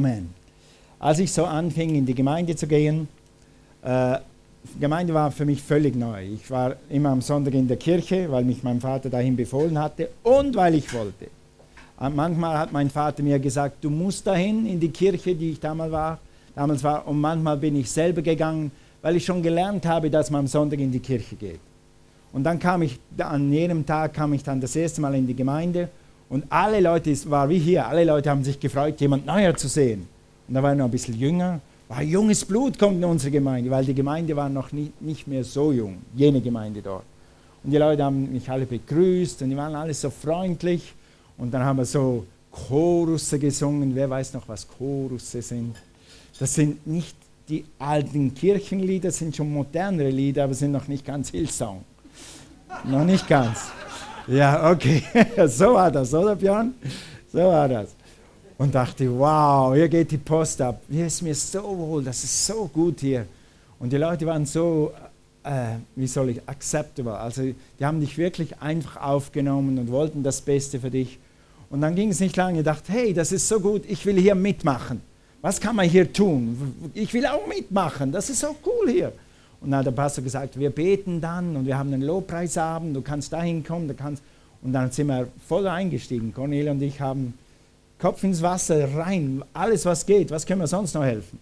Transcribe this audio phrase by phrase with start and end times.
[0.00, 0.32] Amen.
[0.98, 3.06] Als ich so anfing, in die Gemeinde zu gehen,
[3.82, 4.16] äh,
[4.80, 6.24] Gemeinde war für mich völlig neu.
[6.24, 10.08] Ich war immer am Sonntag in der Kirche, weil mich mein Vater dahin befohlen hatte
[10.22, 11.26] und weil ich wollte.
[11.98, 15.60] Und manchmal hat mein Vater mir gesagt, du musst dahin in die Kirche, die ich
[15.60, 16.18] damals war.
[16.54, 18.72] Damals war und manchmal bin ich selber gegangen,
[19.02, 21.60] weil ich schon gelernt habe, dass man am Sonntag in die Kirche geht.
[22.32, 25.36] Und dann kam ich, an jenem Tag kam ich dann das erste Mal in die
[25.36, 25.90] Gemeinde
[26.30, 29.68] und alle Leute, es war wie hier, alle Leute haben sich gefreut, jemand Neuer zu
[29.68, 30.08] sehen.
[30.48, 33.68] Und da war er noch ein bisschen jünger, war junges Blut kommt in unsere Gemeinde,
[33.68, 37.02] weil die Gemeinde war noch nicht, nicht mehr so jung, jene Gemeinde dort.
[37.64, 40.94] Und die Leute haben mich alle begrüßt und die waren alle so freundlich.
[41.36, 43.94] Und dann haben wir so Chorusse gesungen.
[43.94, 45.76] Wer weiß noch, was Chorusse sind?
[46.38, 47.16] Das sind nicht
[47.48, 51.82] die alten Kirchenlieder, das sind schon modernere Lieder, aber sind noch nicht ganz Hillsong.
[52.84, 53.72] noch nicht ganz.
[54.26, 55.02] Ja, okay.
[55.46, 56.74] so war das, oder Björn?
[57.32, 57.90] So war das.
[58.58, 60.82] Und dachte, wow, hier geht die Post ab.
[60.88, 63.26] Hier ist mir so wohl, das ist so gut hier.
[63.78, 64.92] Und die Leute waren so,
[65.42, 67.16] äh, wie soll ich, acceptable.
[67.16, 71.18] Also die haben dich wirklich einfach aufgenommen und wollten das Beste für dich.
[71.70, 74.18] Und dann ging es nicht lange, ich dachte, hey, das ist so gut, ich will
[74.20, 75.00] hier mitmachen.
[75.40, 76.90] Was kann man hier tun?
[76.92, 79.12] Ich will auch mitmachen, das ist so cool hier.
[79.60, 83.02] Und dann hat der Pastor gesagt, wir beten dann und wir haben einen Lobpreisabend, du
[83.02, 84.22] kannst dahin kommen, du kannst.
[84.62, 86.32] Und dann sind wir voll eingestiegen.
[86.34, 87.34] Cornelia und ich haben
[87.98, 91.38] Kopf ins Wasser rein, alles was geht, was können wir sonst noch helfen?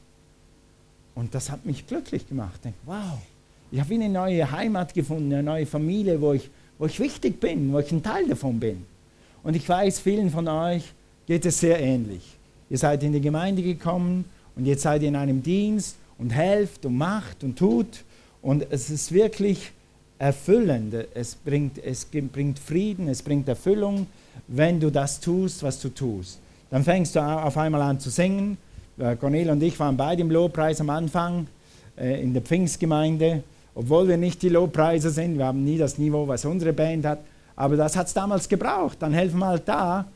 [1.14, 2.61] Und das hat mich glücklich gemacht.
[2.64, 3.19] Ich wow,
[3.70, 7.72] ich habe eine neue Heimat gefunden, eine neue Familie, wo ich, wo ich wichtig bin,
[7.72, 8.84] wo ich ein Teil davon bin.
[9.44, 10.92] Und ich weiß, vielen von euch
[11.27, 12.36] geht es sehr ähnlich.
[12.70, 14.24] Ihr seid in die Gemeinde gekommen
[14.56, 18.05] und jetzt seid ihr in einem Dienst und helft und macht und tut.
[18.42, 19.72] Und es ist wirklich
[20.19, 20.94] erfüllend.
[21.14, 24.06] Es bringt, es bringt Frieden, es bringt Erfüllung,
[24.47, 26.41] wenn du das tust, was du tust.
[26.70, 28.58] Dann fängst du auf einmal an zu singen.
[28.98, 31.47] Äh, Cornel und ich waren beide im Lobpreis am Anfang
[31.97, 33.42] äh, in der Pfingstgemeinde,
[33.75, 35.39] obwohl wir nicht die Lobpreiser sind.
[35.39, 37.20] Wir haben nie das Niveau, was unsere Band hat.
[37.57, 38.98] Aber das hat es damals gebraucht.
[39.01, 40.07] Dann helfen wir halt da.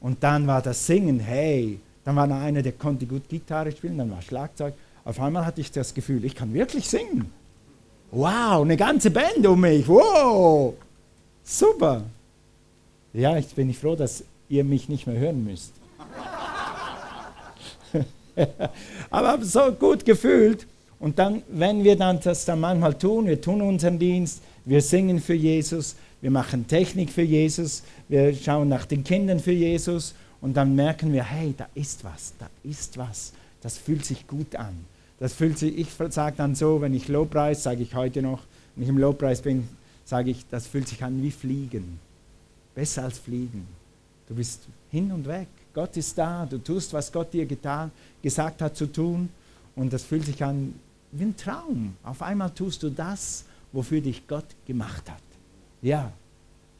[0.00, 1.80] Und dann war das Singen, hey.
[2.04, 4.74] Dann war noch einer, der konnte gut Gitarre spielen, dann war Schlagzeug.
[5.04, 7.32] Auf einmal hatte ich das Gefühl, ich kann wirklich singen.
[8.10, 9.86] Wow, eine ganze Band um mich.
[9.88, 10.74] Wow,
[11.44, 12.02] super.
[13.12, 15.72] Ja, ich bin froh, dass ihr mich nicht mehr hören müsst.
[19.10, 20.66] Aber so gut gefühlt.
[20.98, 25.20] Und dann, wenn wir dann das dann manchmal tun, wir tun unseren Dienst, wir singen
[25.20, 30.56] für Jesus, wir machen Technik für Jesus, wir schauen nach den Kindern für Jesus und
[30.56, 34.74] dann merken wir, hey, da ist was, da ist was, das fühlt sich gut an.
[35.18, 38.42] Das fühlt sich, ich sage dann so, wenn ich Lobpreis, sage ich heute noch,
[38.74, 39.68] wenn ich im Lobpreis bin,
[40.04, 41.98] sage ich, das fühlt sich an wie Fliegen.
[42.74, 43.66] Besser als Fliegen.
[44.28, 45.48] Du bist hin und weg.
[45.72, 47.90] Gott ist da, du tust, was Gott dir getan,
[48.22, 49.28] gesagt hat zu tun
[49.74, 50.74] und das fühlt sich an
[51.12, 51.96] wie ein Traum.
[52.02, 55.22] Auf einmal tust du das, wofür dich Gott gemacht hat.
[55.82, 56.12] Ja,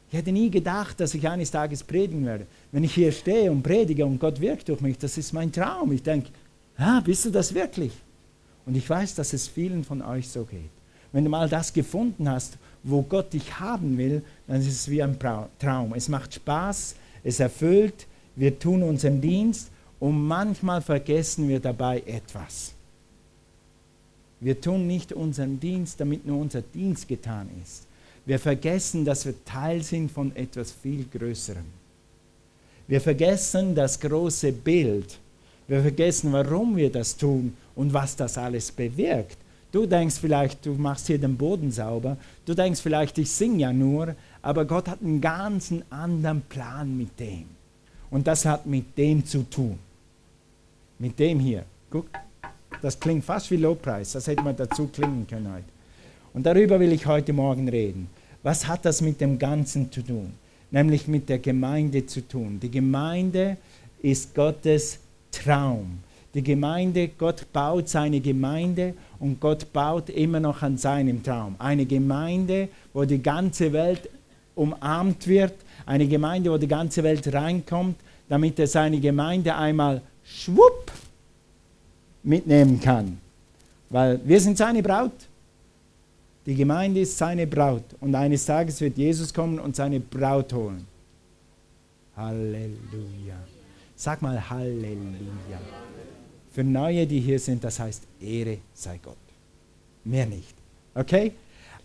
[0.09, 2.47] ich hätte nie gedacht, dass ich eines Tages predigen werde.
[2.71, 5.91] Wenn ich hier stehe und predige und Gott wirkt durch mich, das ist mein Traum.
[5.91, 6.29] Ich denke,
[6.77, 7.91] ah, bist du das wirklich?
[8.67, 10.69] Und ich weiß, dass es vielen von euch so geht.
[11.13, 15.01] Wenn du mal das gefunden hast, wo Gott dich haben will, dann ist es wie
[15.01, 15.93] ein Traum.
[15.95, 18.05] Es macht Spaß, es erfüllt,
[18.35, 19.69] wir tun unseren Dienst
[20.01, 22.73] und manchmal vergessen wir dabei etwas.
[24.41, 27.87] Wir tun nicht unseren Dienst, damit nur unser Dienst getan ist.
[28.25, 31.63] Wir vergessen, dass wir Teil sind von etwas viel Größerem.
[32.87, 35.17] Wir vergessen das große Bild.
[35.67, 39.37] Wir vergessen, warum wir das tun und was das alles bewirkt.
[39.71, 42.17] Du denkst vielleicht, du machst hier den Boden sauber.
[42.45, 44.15] Du denkst vielleicht, ich singe ja nur.
[44.41, 47.45] Aber Gott hat einen ganz anderen Plan mit dem.
[48.09, 49.77] Und das hat mit dem zu tun.
[50.99, 51.63] Mit dem hier.
[51.91, 52.07] Guck,
[52.81, 54.13] das klingt fast wie Lobpreis.
[54.13, 55.65] Das hätte man dazu klingen können heute.
[56.33, 58.09] Und darüber will ich heute Morgen reden.
[58.41, 60.33] Was hat das mit dem Ganzen zu tun?
[60.71, 62.59] Nämlich mit der Gemeinde zu tun.
[62.59, 63.57] Die Gemeinde
[64.01, 64.99] ist Gottes
[65.31, 65.99] Traum.
[66.37, 71.55] Die Gemeinde, Gott baut seine Gemeinde und Gott baut immer noch an seinem Traum.
[71.57, 74.07] Eine Gemeinde, wo die ganze Welt
[74.53, 75.55] umarmt wird,
[75.87, 77.95] eine Gemeinde, wo die ganze Welt reinkommt,
[78.29, 80.91] damit er seine Gemeinde einmal schwupp
[82.21, 83.17] mitnehmen kann.
[83.89, 85.17] Weil wir sind seine Braut.
[86.45, 90.85] Die Gemeinde ist seine Braut und eines Tages wird Jesus kommen und seine Braut holen.
[92.15, 93.39] Halleluja.
[93.95, 95.96] Sag mal Halleluja.
[96.57, 99.15] Für Neue, die hier sind, das heißt Ehre sei Gott.
[100.03, 100.55] Mehr nicht.
[100.95, 101.33] Okay?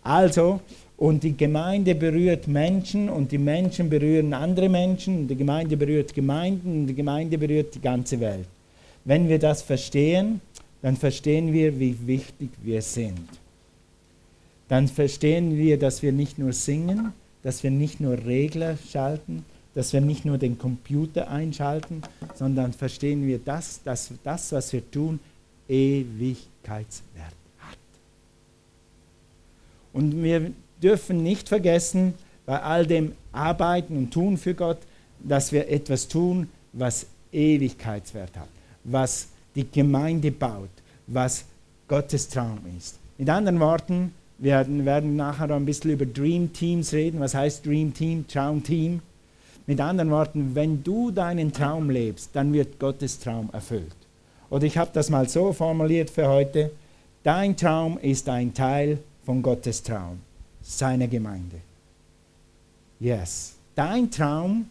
[0.02, 0.60] Also,
[0.96, 6.14] und die Gemeinde berührt Menschen und die Menschen berühren andere Menschen und die Gemeinde berührt
[6.14, 8.46] Gemeinden und die Gemeinde berührt die ganze Welt.
[9.04, 10.40] wenn wir das verstehen,
[10.80, 13.28] dann verstehen wir, wie wichtig wir sind.
[14.68, 19.92] Dann verstehen wir, dass wir nicht nur singen, dass wir nicht nur Regler schalten, dass
[19.92, 22.02] wir nicht nur den Computer einschalten,
[22.34, 25.18] sondern verstehen wir, dass, dass das, was wir tun,
[25.68, 27.78] Ewigkeitswert hat.
[29.92, 30.52] Und wir
[30.82, 32.14] dürfen nicht vergessen,
[32.44, 34.78] bei all dem Arbeiten und Tun für Gott,
[35.20, 38.48] dass wir etwas tun, was Ewigkeitswert hat,
[38.84, 40.70] was die Gemeinde baut,
[41.06, 41.44] was
[41.88, 42.98] Gottes Traum ist.
[43.18, 47.20] Mit anderen Worten, wir werden, werden nachher ein bisschen über Dream Teams reden.
[47.20, 49.00] Was heißt Dream Team, Traum Team?
[49.66, 53.94] Mit anderen Worten, wenn du deinen Traum lebst, dann wird Gottes Traum erfüllt.
[54.50, 56.72] Oder ich habe das mal so formuliert für heute.
[57.22, 60.18] Dein Traum ist ein Teil von Gottes Traum,
[60.62, 61.56] seiner Gemeinde.
[62.98, 63.54] Yes.
[63.74, 64.66] Dein Traum,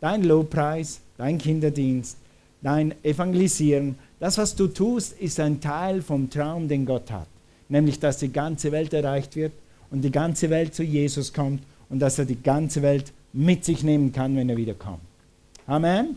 [0.00, 2.18] dein Lobpreis, dein Kinderdienst,
[2.62, 7.26] dein Evangelisieren, das, was du tust, ist ein Teil vom Traum, den Gott hat.
[7.68, 9.52] Nämlich, dass die ganze Welt erreicht wird
[9.90, 13.82] und die ganze Welt zu Jesus kommt und dass er die ganze Welt mit sich
[13.82, 15.00] nehmen kann, wenn er wiederkommt.
[15.66, 16.16] Amen?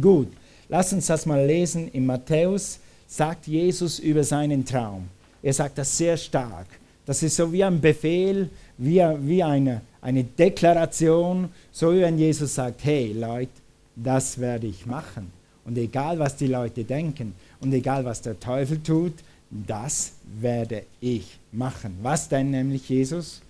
[0.00, 0.28] Gut,
[0.68, 1.88] lass uns das mal lesen.
[1.88, 5.08] In Matthäus sagt Jesus über seinen Traum.
[5.42, 6.66] Er sagt das sehr stark.
[7.06, 12.54] Das ist so wie ein Befehl, wie, wie eine, eine Deklaration, so wie wenn Jesus
[12.54, 13.52] sagt, hey Leute,
[13.96, 15.32] das werde ich machen.
[15.64, 19.14] Und egal, was die Leute denken und egal, was der Teufel tut,
[19.50, 21.98] das werde ich machen.
[22.02, 23.40] Was denn nämlich Jesus?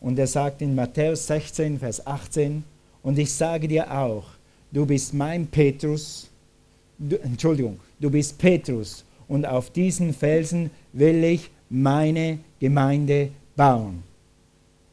[0.00, 2.64] Und er sagt in Matthäus 16, Vers 18,
[3.02, 4.24] und ich sage dir auch,
[4.70, 6.28] du bist mein Petrus,
[6.98, 14.02] du, Entschuldigung, du bist Petrus, und auf diesen Felsen will ich meine Gemeinde bauen.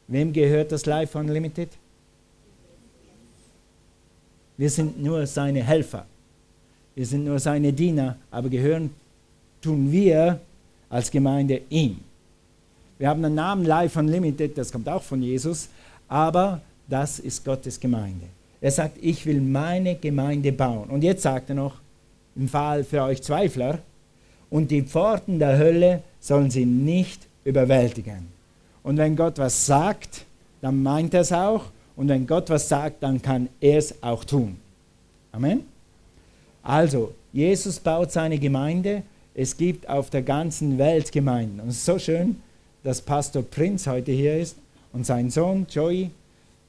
[0.08, 1.70] Wem gehört das Life Unlimited?
[4.58, 6.06] Wir sind nur seine Helfer.
[6.94, 8.90] Wir sind nur seine Diener, aber gehören
[9.62, 10.40] tun wir
[10.90, 12.00] als Gemeinde ihm.
[12.98, 15.70] Wir haben einen Namen Life Unlimited, das kommt auch von Jesus,
[16.08, 18.26] aber das ist Gottes Gemeinde.
[18.62, 20.90] Er sagt, ich will meine Gemeinde bauen.
[20.90, 21.76] Und jetzt sagt er noch,
[22.36, 23.80] im Fall für euch Zweifler,
[24.50, 28.28] und die Pforten der Hölle sollen sie nicht überwältigen.
[28.84, 30.26] Und wenn Gott was sagt,
[30.62, 31.66] dann meint er es auch.
[31.96, 34.58] Und wenn Gott was sagt, dann kann er es auch tun.
[35.32, 35.66] Amen.
[36.64, 39.04] Also, Jesus baut seine Gemeinde.
[39.34, 41.60] Es gibt auf der ganzen Welt Gemeinden.
[41.60, 42.38] Und es ist so schön,
[42.86, 44.58] dass Pastor Prinz heute hier ist
[44.94, 46.12] und sein Sohn Joey.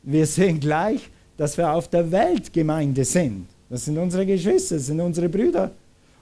[0.03, 3.47] Wir sehen gleich, dass wir auf der Welt Gemeinde sind.
[3.69, 5.71] Das sind unsere Geschwister, das sind unsere Brüder.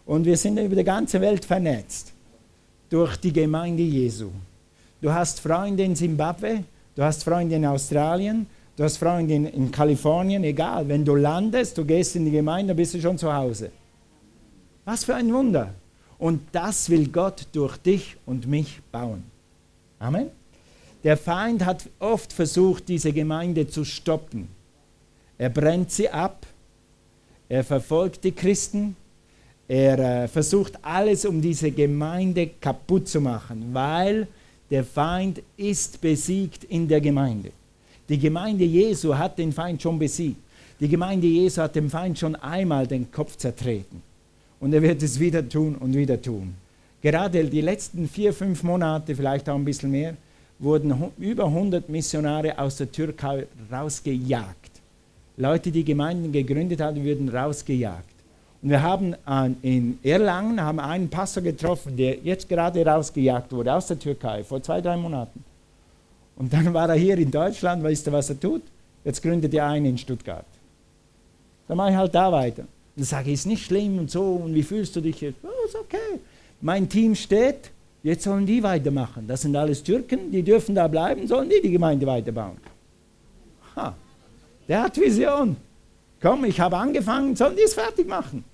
[0.04, 2.12] Und wir sind über die ganze Welt vernetzt
[2.90, 4.30] durch die Gemeinde Jesu.
[5.00, 6.64] Du hast Freunde in Simbabwe,
[6.96, 8.46] du hast Freunde in Australien,
[8.76, 10.88] du hast Freunde in, in Kalifornien, egal.
[10.88, 13.70] Wenn du landest, du gehst in die Gemeinde, bist du schon zu Hause.
[14.84, 15.72] Was für ein Wunder.
[16.18, 19.33] Und das will Gott durch dich und mich bauen.
[20.04, 20.26] Amen.
[21.02, 24.48] Der Feind hat oft versucht, diese Gemeinde zu stoppen.
[25.38, 26.46] Er brennt sie ab,
[27.48, 28.96] er verfolgt die Christen,
[29.66, 34.28] er äh, versucht alles, um diese Gemeinde kaputt zu machen, weil
[34.70, 37.50] der Feind ist besiegt in der Gemeinde.
[38.06, 40.36] Die Gemeinde Jesu hat den Feind schon besiegt.
[40.80, 44.02] Die Gemeinde Jesu hat dem Feind schon einmal den Kopf zertreten.
[44.60, 46.54] Und er wird es wieder tun und wieder tun.
[47.04, 50.14] Gerade die letzten vier, fünf Monate, vielleicht auch ein bisschen mehr,
[50.58, 54.70] wurden über 100 Missionare aus der Türkei rausgejagt.
[55.36, 58.14] Leute, die Gemeinden gegründet haben, wurden rausgejagt.
[58.62, 59.14] Und wir haben
[59.60, 64.62] in Erlangen haben einen Pastor getroffen, der jetzt gerade rausgejagt wurde aus der Türkei vor
[64.62, 65.44] zwei, drei Monaten.
[66.36, 68.62] Und dann war er hier in Deutschland, weißt du, was er tut?
[69.04, 70.46] Jetzt gründet er einen in Stuttgart.
[71.68, 72.64] Dann mache ich halt da weiter.
[72.96, 75.36] Dann sage ich, ist nicht schlimm und so, und wie fühlst du dich jetzt?
[75.42, 76.18] Oh, ist okay.
[76.64, 79.26] Mein Team steht, jetzt sollen die weitermachen.
[79.26, 82.56] Das sind alles Türken, die dürfen da bleiben, sollen die die Gemeinde weiterbauen.
[83.76, 83.94] Ha,
[84.66, 85.56] der hat Vision.
[86.22, 88.44] Komm, ich habe angefangen, sollen die es fertig machen.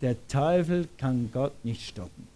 [0.00, 2.28] Der Teufel kann Gott nicht stoppen.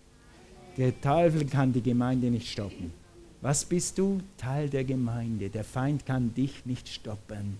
[0.76, 2.92] Der Teufel kann die Gemeinde nicht stoppen.
[3.40, 4.20] Was bist du?
[4.36, 5.48] Teil der Gemeinde.
[5.48, 7.56] Der Feind kann dich nicht stoppen.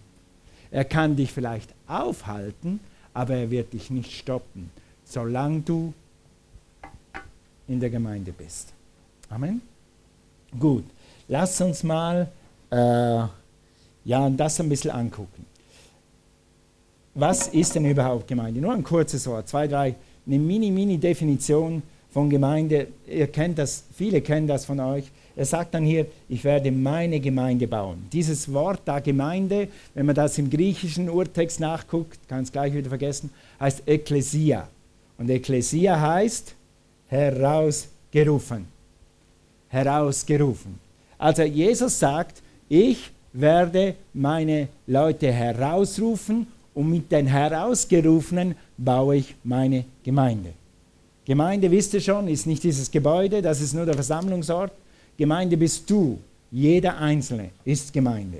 [0.73, 2.81] Er kann dich vielleicht aufhalten,
[3.15, 4.71] aber er wird dich nicht stoppen,
[5.05, 5.95] solange du
[7.69, 8.73] in der Gemeinde bist.
[9.29, 9.61] Amen.
[10.59, 10.85] Gut,
[11.29, 12.29] lass uns mal
[12.71, 15.45] äh, ja, das ein bisschen angucken
[17.19, 18.61] was ist denn überhaupt Gemeinde?
[18.61, 21.83] Nur ein kurzes Wort, zwei, drei, eine Mini-Mini-Definition
[22.13, 22.87] von Gemeinde.
[23.09, 25.11] Ihr kennt das, viele kennen das von euch.
[25.35, 28.07] Er sagt dann hier, ich werde meine Gemeinde bauen.
[28.13, 32.89] Dieses Wort da Gemeinde, wenn man das im griechischen Urtext nachguckt, kann es gleich wieder
[32.89, 34.69] vergessen, heißt Ekklesia.
[35.17, 36.55] Und Ekklesia heißt
[37.09, 38.67] herausgerufen.
[39.69, 40.79] Herausgerufen.
[41.19, 49.85] Also Jesus sagt, ich werde meine Leute herausrufen und mit den Herausgerufenen baue ich meine
[50.05, 50.53] Gemeinde.
[51.25, 54.73] Gemeinde, wisst ihr schon, ist nicht dieses Gebäude, das ist nur der Versammlungsort.
[55.17, 56.19] Gemeinde bist du.
[56.51, 58.39] Jeder Einzelne ist Gemeinde.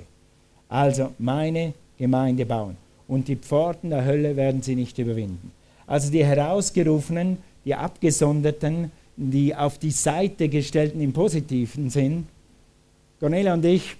[0.67, 2.77] Also meine Gemeinde bauen.
[3.07, 5.51] Und die Pforten der Hölle werden sie nicht überwinden.
[5.85, 12.27] Also die Herausgerufenen, die Abgesonderten, die auf die Seite gestellten im positiven Sinn.
[13.19, 13.97] Cornelia und ich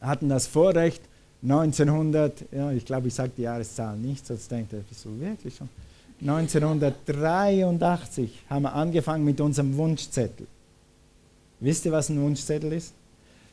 [0.00, 1.02] hatten das Vorrecht,
[1.42, 5.68] 1900, ja, ich glaube, ich sage die Jahreszahl nicht, sonst denkt er, bist wirklich schon?
[6.20, 10.46] 1983 haben wir angefangen mit unserem Wunschzettel.
[11.58, 12.94] Wisst ihr, was ein Wunschzettel ist?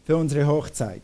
[0.05, 1.01] Für unsere Hochzeit.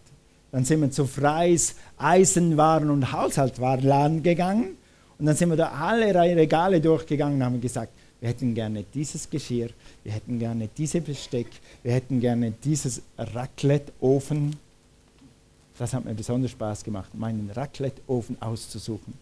[0.51, 4.77] Dann sind wir zu Freis Eisenwaren- und Haushaltswarenladen gegangen
[5.17, 9.29] und dann sind wir da alle Regale durchgegangen und haben gesagt, wir hätten gerne dieses
[9.29, 9.69] Geschirr,
[10.03, 11.47] wir hätten gerne diese Besteck,
[11.83, 14.55] wir hätten gerne dieses Raclette-Ofen,
[15.77, 19.13] das hat mir besonders Spaß gemacht, meinen Raclette-Ofen auszusuchen.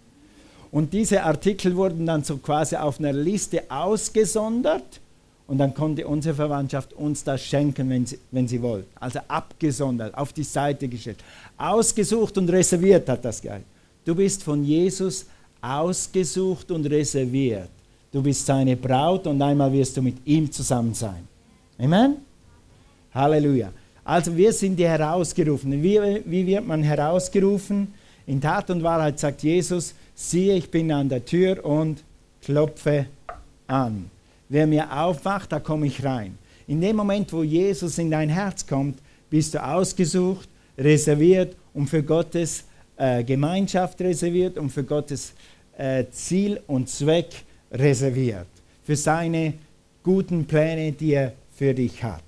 [0.72, 5.02] Und diese Artikel wurden dann so quasi auf einer Liste ausgesondert
[5.46, 8.88] und dann konnte unsere Verwandtschaft uns das schenken, wenn sie, wenn sie wollte.
[9.00, 11.18] Also abgesondert, auf die Seite gestellt.
[11.58, 13.66] Ausgesucht und reserviert hat das geheißen.
[14.06, 15.26] Du bist von Jesus
[15.64, 17.70] ausgesucht und reserviert.
[18.12, 21.28] Du bist seine Braut und einmal wirst du mit ihm zusammen sein.
[21.80, 22.18] Amen?
[23.14, 23.72] Halleluja.
[24.04, 25.82] Also wir sind die Herausgerufenen.
[25.82, 27.94] Wie, wie wird man herausgerufen?
[28.28, 32.04] In Tat und Wahrheit sagt Jesus, siehe, ich bin an der Tür und
[32.42, 33.08] klopfe
[33.68, 34.10] an.
[34.50, 36.38] Wer mir aufmacht, da komme ich rein.
[36.68, 42.04] In dem Moment, wo Jesus in dein Herz kommt, bist du ausgesucht, reserviert und für
[42.04, 42.66] Gottes
[42.98, 45.34] äh, Gemeinschaft reserviert und für Gottes
[45.78, 48.48] äh, Ziel und Zweck reserviert.
[48.84, 49.54] Für seine
[50.04, 52.24] guten Pläne, die er für dich hat.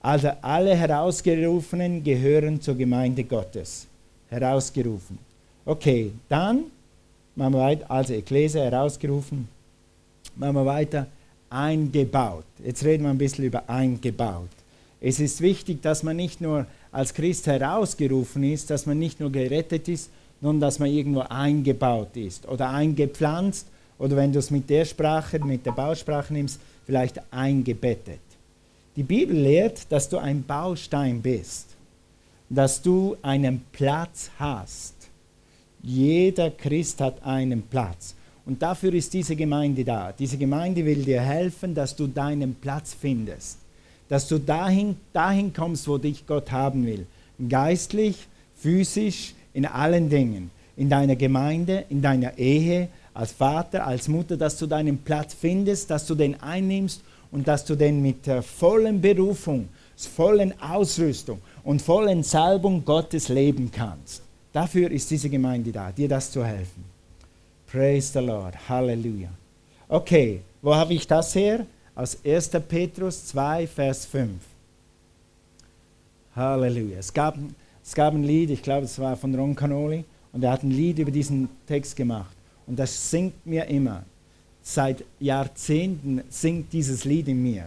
[0.00, 3.86] Also alle Herausgerufenen gehören zur Gemeinde Gottes.
[4.28, 5.18] Herausgerufen.
[5.64, 6.64] Okay, dann
[7.36, 7.90] machen wir weiter.
[7.90, 9.48] Also Ekklesia herausgerufen.
[10.36, 11.06] Machen wir weiter.
[11.50, 12.44] Eingebaut.
[12.64, 14.48] Jetzt reden wir ein bisschen über eingebaut.
[15.00, 19.30] Es ist wichtig, dass man nicht nur als Christ herausgerufen ist, dass man nicht nur
[19.30, 23.66] gerettet ist, sondern dass man irgendwo eingebaut ist oder eingepflanzt
[23.98, 28.20] oder wenn du es mit der Sprache, mit der Bausprache nimmst, vielleicht eingebettet.
[28.96, 31.68] Die Bibel lehrt, dass du ein Baustein bist,
[32.48, 34.94] dass du einen Platz hast.
[35.82, 38.14] Jeder Christ hat einen Platz.
[38.44, 40.12] Und dafür ist diese Gemeinde da.
[40.12, 43.58] Diese Gemeinde will dir helfen, dass du deinen Platz findest.
[44.08, 47.06] Dass du dahin, dahin kommst, wo dich Gott haben will.
[47.48, 50.50] Geistlich, physisch, in allen Dingen.
[50.76, 55.90] In deiner Gemeinde, in deiner Ehe, als Vater, als Mutter, dass du deinen Platz findest,
[55.90, 57.02] dass du den einnimmst
[57.32, 63.70] und dass du den mit der vollen Berufung, vollen Ausrüstung und vollen Salbung Gottes leben
[63.70, 64.22] kannst.
[64.52, 66.84] Dafür ist diese Gemeinde da, dir das zu helfen.
[67.70, 68.54] Praise the Lord.
[68.68, 69.28] Halleluja.
[69.88, 71.66] Okay, wo habe ich das her?
[71.94, 72.50] Aus 1.
[72.68, 74.30] Petrus 2, Vers 5.
[76.34, 76.98] Halleluja.
[76.98, 77.36] Es gab,
[77.90, 80.70] es gab ein Lied, ich glaube, es war von Ron Canoli, und er hat ein
[80.70, 82.36] Lied über diesen Text gemacht.
[82.68, 84.04] Und das singt mir immer
[84.62, 87.64] seit Jahrzehnten singt dieses Lied in mir.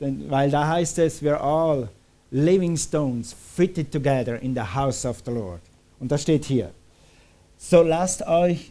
[0.00, 1.88] Denn, weil da heißt es, we're all
[2.30, 5.62] living stones fitted together in the house of the Lord.
[5.98, 6.70] Und das steht hier.
[7.56, 8.70] So lasst euch,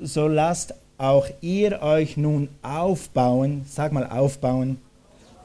[0.00, 4.78] so lasst auch ihr euch nun aufbauen, sag mal aufbauen,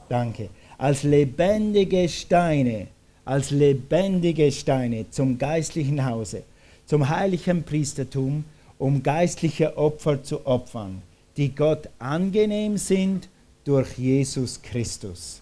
[0.08, 2.86] danke, als lebendige Steine,
[3.24, 6.42] als lebendige Steine zum geistlichen Hause,
[6.86, 8.44] zum heiligen Priestertum,
[8.78, 11.02] um geistliche Opfer zu opfern
[11.36, 13.28] die Gott angenehm sind
[13.64, 15.40] durch Jesus Christus.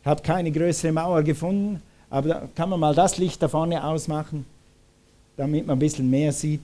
[0.00, 3.82] Ich habe keine größere Mauer gefunden, aber da kann man mal das Licht da vorne
[3.82, 4.46] ausmachen,
[5.36, 6.62] damit man ein bisschen mehr sieht.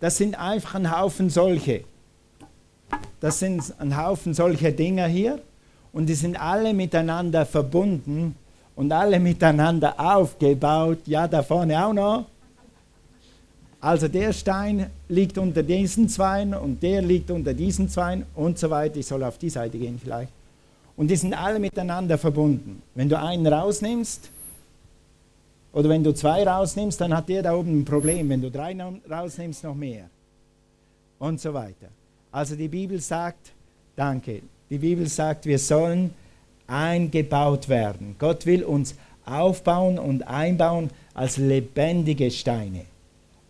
[0.00, 1.84] Das sind einfach ein Haufen solche.
[3.20, 5.40] Das sind ein Haufen solcher Dinger hier
[5.92, 8.36] und die sind alle miteinander verbunden
[8.78, 10.98] und alle miteinander aufgebaut.
[11.06, 12.26] Ja, da vorne auch noch.
[13.80, 18.70] Also der Stein liegt unter diesen Zweien und der liegt unter diesen Zweien und so
[18.70, 18.96] weiter.
[18.98, 20.30] Ich soll auf die Seite gehen vielleicht.
[20.96, 22.80] Und die sind alle miteinander verbunden.
[22.94, 24.30] Wenn du einen rausnimmst
[25.72, 28.28] oder wenn du zwei rausnimmst, dann hat der da oben ein Problem.
[28.28, 28.76] Wenn du drei
[29.10, 30.04] rausnimmst, noch mehr.
[31.18, 31.88] Und so weiter.
[32.30, 33.52] Also die Bibel sagt,
[33.98, 34.42] Danke.
[34.70, 36.14] Die Bibel sagt, wir sollen
[36.68, 38.14] eingebaut werden.
[38.18, 38.94] Gott will uns
[39.26, 42.82] aufbauen und einbauen als lebendige Steine.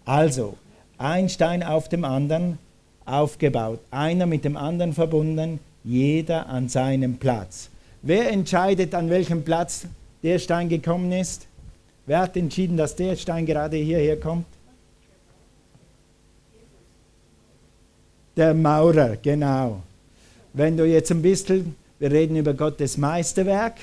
[0.07, 0.57] Also,
[0.97, 2.59] ein Stein auf dem anderen
[3.05, 7.71] aufgebaut, einer mit dem anderen verbunden, jeder an seinem Platz.
[8.03, 9.87] Wer entscheidet, an welchem Platz
[10.23, 11.47] der Stein gekommen ist?
[12.07, 14.47] Wer hat entschieden, dass der Stein gerade hierher kommt?
[18.37, 19.83] Der Maurer, genau.
[20.53, 23.77] Wenn du jetzt ein bisschen, wir reden über Gottes Meisterwerk,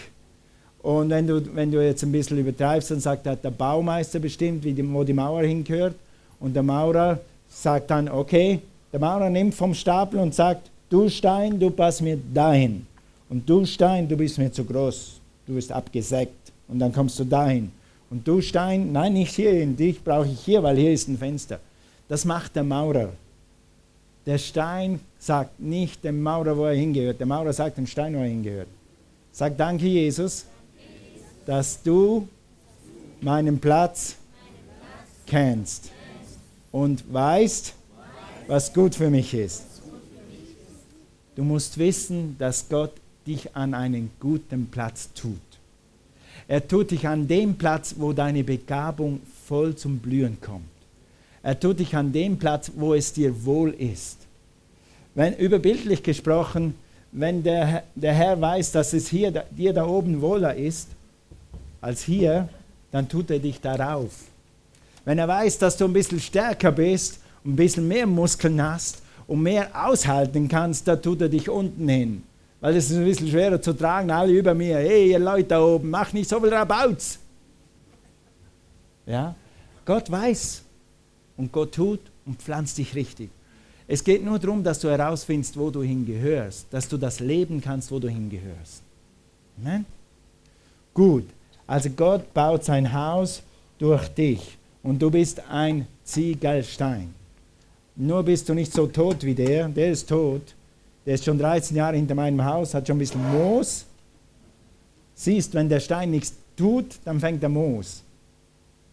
[0.86, 4.94] und wenn du, wenn du jetzt ein bisschen übertreibst, dann sagt der Baumeister bestimmt, die,
[4.94, 5.96] wo die Mauer hingehört.
[6.40, 7.20] Und der Maurer
[7.50, 8.60] sagt dann, okay,
[8.94, 12.86] der Maurer nimmt vom Stapel und sagt, du Stein, du passt mir dahin.
[13.30, 16.52] Und du Stein, du bist mir zu groß, du bist abgesägt.
[16.68, 17.72] Und dann kommst du dahin.
[18.12, 21.60] Und du Stein, nein, nicht hierhin, dich brauche ich hier, weil hier ist ein Fenster.
[22.08, 23.10] Das macht der Maurer.
[24.26, 27.20] Der Stein sagt nicht dem Maurer, wo er hingehört.
[27.20, 28.68] Der Maurer sagt dem Stein, wo er hingehört.
[29.32, 30.46] Sag danke, Jesus,
[31.46, 32.28] dass du
[33.22, 34.16] meinen Platz
[35.28, 35.92] kennst
[36.72, 37.74] und weißt,
[38.48, 39.64] was gut für mich ist.
[41.36, 42.94] Du musst wissen, dass Gott
[43.28, 45.40] dich an einen guten Platz tut.
[46.48, 50.75] Er tut dich an dem Platz, wo deine Begabung voll zum Blühen kommt.
[51.46, 54.18] Er tut dich an dem Platz, wo es dir wohl ist.
[55.14, 56.74] Wenn überbildlich gesprochen,
[57.12, 60.88] wenn der, der Herr weiß, dass es hier dir da oben wohler ist
[61.82, 62.50] als hier,
[62.92, 64.10] dann tut er dich darauf.
[65.06, 69.44] Wenn er weiß, dass du ein bisschen stärker bist ein bisschen mehr Muskeln hast und
[69.44, 72.24] mehr aushalten kannst, dann tut er dich unten hin.
[72.60, 74.78] Weil es ist ein bisschen schwerer zu tragen, alle über mir.
[74.78, 77.20] Hey, ihr Leute da oben, mach nicht so viel Rabauts.
[79.06, 79.36] Ja?
[79.86, 80.65] Gott weiß
[81.38, 83.30] und Gott tut und pflanzt dich richtig.
[83.88, 87.92] Es geht nur darum, dass du herausfindest, wo du hingehörst, dass du das leben kannst,
[87.92, 88.82] wo du hingehörst.
[89.62, 89.86] Amen?
[90.94, 91.26] Gut,
[91.68, 93.44] also Gott baut sein Haus
[93.78, 97.14] durch dich und du bist ein Ziegelstein.
[97.96, 100.56] Nur bist du nicht so tot wie der, der ist tot.
[101.06, 103.86] Der ist schon 13 Jahre hinter meinem Haus, hat schon ein bisschen Moos.
[105.14, 108.04] Siehst, wenn der Stein nichts tut, dann fängt er Moos.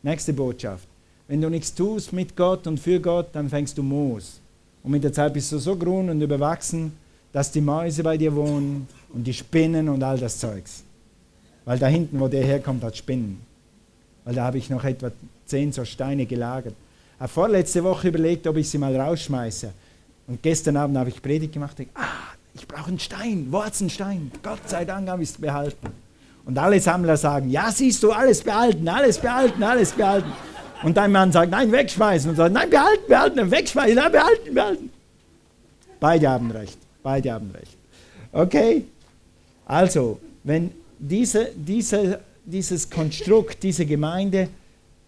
[0.02, 0.86] Nächste Botschaft.
[1.28, 4.40] Wenn du nichts tust mit Gott und für Gott, dann fängst du Moos.
[4.82, 6.92] Und mit der Zeit bist du so grün und überwachsen,
[7.32, 10.84] dass die Mäuse bei dir wohnen und die Spinnen und all das Zeugs.
[11.64, 13.40] Weil da hinten, wo der herkommt, hat Spinnen.
[14.24, 15.10] Weil da habe ich noch etwa
[15.46, 16.74] zehn so Steine gelagert.
[17.18, 19.70] Habe vorletzte Woche überlegt, ob ich sie mal rausschmeiße.
[20.26, 23.80] Und gestern Abend habe ich Predigt gemacht und ah, ich brauche einen Stein, wo hat's
[23.80, 24.30] einen Stein?
[24.42, 25.88] Gott sei Dank habe ich es behalten.
[26.44, 30.32] Und alle Sammler sagen, ja, siehst du, alles behalten, alles behalten, alles behalten.
[30.82, 32.30] Und dein Mann sagt, nein, wegschmeißen.
[32.30, 34.90] Und sagt, nein, behalten, behalten, wegschmeißen, nein, behalten, behalten.
[36.00, 37.76] Beide haben recht, beide haben recht.
[38.32, 38.84] Okay?
[39.66, 44.48] Also, wenn diese, diese, dieses Konstrukt, diese Gemeinde,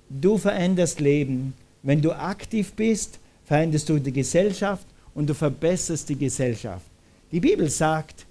[0.09, 1.55] du veränderst Leben.
[1.83, 6.87] Wenn du aktiv bist, veränderst du die Gesellschaft und du verbesserst die Gesellschaft.
[7.31, 8.25] Die Bibel sagt,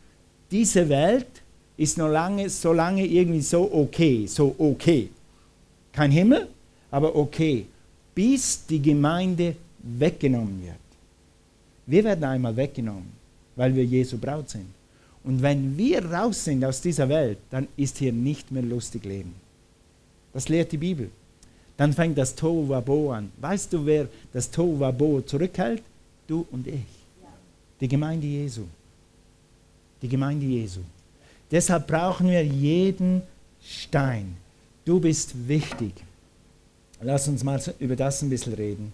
[0.50, 1.28] diese Welt
[1.78, 5.10] ist noch lange, so lange irgendwie so okay, so okay.
[5.92, 6.48] Kein Himmel,
[6.94, 7.66] aber okay,
[8.14, 10.76] bis die Gemeinde weggenommen wird.
[11.88, 13.12] Wir werden einmal weggenommen,
[13.56, 14.68] weil wir Jesu Braut sind.
[15.24, 19.34] Und wenn wir raus sind aus dieser Welt, dann ist hier nicht mehr lustig Leben.
[20.34, 21.10] Das lehrt die Bibel.
[21.78, 23.32] Dann fängt das Tohu Wabo an.
[23.42, 25.82] Weißt du, wer das Tohu Wabo zurückhält?
[26.28, 26.94] Du und ich.
[27.82, 28.66] Die Gemeinde Jesu.
[30.00, 30.82] Die Gemeinde Jesu.
[31.50, 33.24] Deshalb brauchen wir jeden
[33.64, 34.38] Stein.
[34.86, 35.94] Du bist wichtig.
[37.06, 38.94] Lass uns mal über das ein bisschen reden.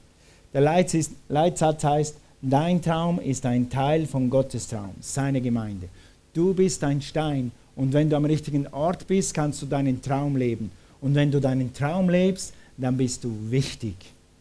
[0.52, 5.90] Der Leitsatz heißt, dein Traum ist ein Teil von Gottes Traum, seine Gemeinde.
[6.34, 10.36] Du bist ein Stein und wenn du am richtigen Ort bist, kannst du deinen Traum
[10.38, 10.72] leben.
[11.02, 13.96] Und wenn du deinen Traum lebst, dann bist du wichtig.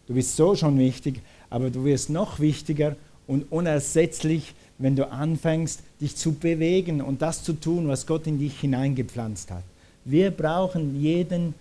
[0.07, 5.83] Du bist so schon wichtig, aber du wirst noch wichtiger und unersetzlich, wenn du anfängst,
[6.01, 9.65] dich zu bewegen und das zu tun, was Gott in dich hineingepflanzt hat.
[10.07, 11.53] Wir brauchen jeden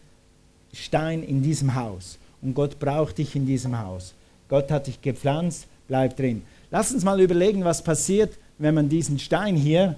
[0.78, 2.18] Stein in diesem Haus.
[2.42, 4.14] Und Gott braucht dich in diesem Haus.
[4.48, 6.44] Gott hat dich gepflanzt, bleib drin.
[6.72, 9.96] Lass uns mal überlegen, was passiert, wenn man diesen Stein hier,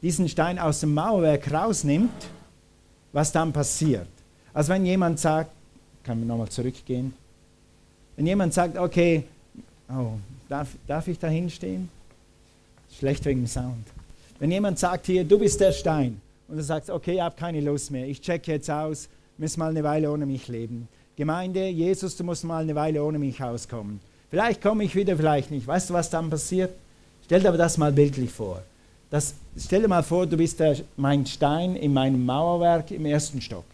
[0.00, 2.10] diesen Stein aus dem Mauerwerk rausnimmt,
[3.12, 4.06] was dann passiert.
[4.54, 5.50] Also wenn jemand sagt,
[6.02, 7.12] kann man nochmal zurückgehen,
[8.16, 9.24] wenn jemand sagt, okay,
[9.88, 10.12] oh,
[10.48, 11.88] darf, darf ich da hinstehen?
[12.98, 13.86] Schlecht wegen dem Sound.
[14.38, 17.60] Wenn jemand sagt hier, du bist der Stein, und du sagst, okay, ich habe keine
[17.60, 20.88] Lust mehr, ich check jetzt aus, müssen mal eine Weile ohne mich leben.
[21.16, 24.00] Gemeinde, Jesus, du musst mal eine Weile ohne mich auskommen.
[24.30, 25.66] Vielleicht komme ich wieder, vielleicht nicht.
[25.66, 26.72] Weißt du, was dann passiert?
[27.24, 28.62] Stell dir aber das mal bildlich vor.
[29.10, 33.42] Das, stell dir mal vor, du bist der, mein Stein in meinem Mauerwerk im ersten
[33.42, 33.66] Stock.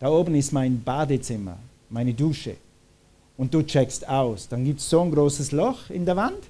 [0.00, 1.56] Da oben ist mein Badezimmer,
[1.88, 2.56] meine Dusche.
[3.36, 4.48] Und du checkst aus.
[4.48, 6.42] Dann gibt es so ein großes Loch in der Wand.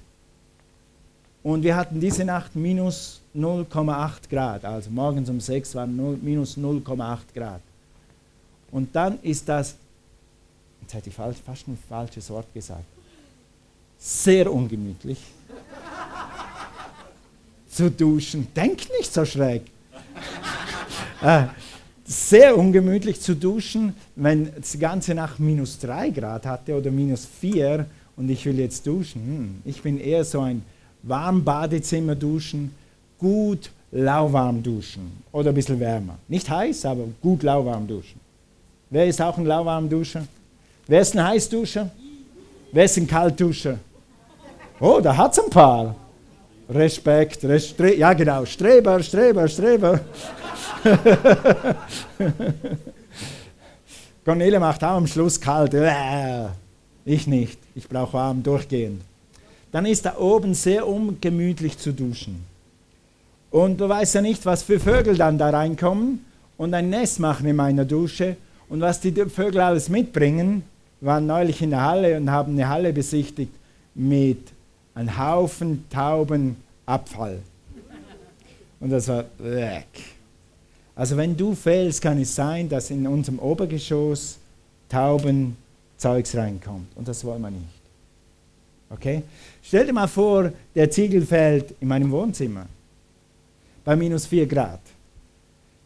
[1.43, 4.65] Und wir hatten diese Nacht minus 0,8 Grad.
[4.65, 7.61] Also morgens um 6 waren 0, minus 0,8 Grad.
[8.71, 9.75] Und dann ist das,
[10.81, 12.85] jetzt hätte ich fast ein falsches Wort gesagt,
[13.97, 15.19] sehr ungemütlich
[17.69, 18.47] zu duschen.
[18.55, 19.63] Denk nicht so schräg.
[21.21, 21.45] äh,
[22.05, 27.85] sehr ungemütlich zu duschen, wenn die ganze Nacht minus 3 Grad hatte oder minus 4
[28.15, 29.21] und ich will jetzt duschen.
[29.21, 30.63] Hm, ich bin eher so ein
[31.03, 32.71] warm Badezimmer duschen,
[33.17, 36.17] gut lauwarm duschen oder ein bisschen wärmer.
[36.27, 38.19] Nicht heiß, aber gut lauwarm duschen.
[38.89, 40.25] Wer ist auch ein lauwarm Duscher?
[40.87, 41.89] Wer ist ein Heißduscher?
[42.71, 43.79] Wer ist ein Kaltduscher?
[44.79, 45.95] Oh, da hat es ein paar.
[46.69, 49.99] Respekt, Restre ja genau, Streber, Streber, Streber.
[54.25, 55.73] Cornelia macht auch am Schluss kalt.
[55.75, 56.47] Äh,
[57.05, 59.01] ich nicht, ich brauche warm durchgehend.
[59.71, 62.43] Dann ist da oben sehr ungemütlich zu duschen.
[63.51, 66.25] Und du weißt ja nicht, was für Vögel dann da reinkommen
[66.57, 68.37] und ein Nest machen in meiner Dusche.
[68.69, 70.63] Und was die Vögel alles mitbringen,
[71.01, 73.53] waren neulich in der Halle und haben eine Halle besichtigt
[73.93, 74.39] mit
[74.93, 77.39] einem Haufen Taubenabfall.
[78.79, 79.87] Und das war weg.
[80.95, 84.37] Also wenn du fehlst, kann es sein, dass in unserem Obergeschoss
[84.89, 86.87] Taubenzeugs reinkommt.
[86.95, 87.65] Und das wollen wir nicht.
[88.89, 89.23] Okay?
[89.61, 92.65] Stell dir mal vor, der Ziegel fällt in meinem Wohnzimmer
[93.83, 94.79] bei minus 4 Grad.